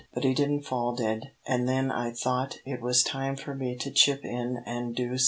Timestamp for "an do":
4.65-5.09